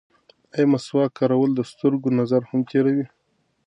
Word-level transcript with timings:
ایا 0.55 0.67
مسواک 0.71 1.11
کارول 1.19 1.51
د 1.55 1.61
سترګو 1.71 2.09
نظر 2.19 2.41
هم 2.49 2.59
تېروي؟ 2.69 3.05